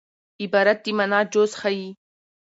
عبارت 0.43 0.77
د 0.83 0.87
مانا 0.97 1.19
جز 1.33 1.51
ښيي. 1.61 1.87